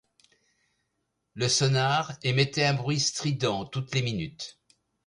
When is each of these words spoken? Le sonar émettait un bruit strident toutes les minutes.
Le 1.35 1.47
sonar 1.47 2.13
émettait 2.23 2.65
un 2.65 2.73
bruit 2.73 2.99
strident 2.99 3.65
toutes 3.65 3.93
les 3.93 4.01
minutes. 4.01 4.59